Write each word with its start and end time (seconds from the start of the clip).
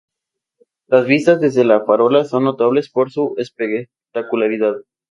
Las 0.87 1.05
vistas 1.05 1.39
desde 1.41 1.63
La 1.63 1.85
Farola 1.85 2.25
son 2.25 2.43
notables 2.45 2.89
por 2.89 3.11
su 3.11 3.35
espectacularidad. 3.37 4.77